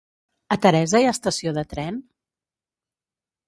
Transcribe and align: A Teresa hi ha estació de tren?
A 0.55 0.57
Teresa 0.63 1.01
hi 1.03 1.05
ha 1.09 1.11
estació 1.17 1.55
de 1.59 1.67
tren? 1.77 2.03